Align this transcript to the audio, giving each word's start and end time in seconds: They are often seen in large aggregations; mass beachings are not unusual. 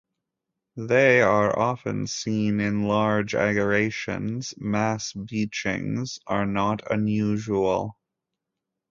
They 0.77 1.21
are 1.21 1.55
often 1.59 2.07
seen 2.07 2.59
in 2.59 2.85
large 2.87 3.35
aggregations; 3.35 4.51
mass 4.57 5.13
beachings 5.13 6.17
are 6.25 6.47
not 6.47 6.81
unusual. 6.91 7.95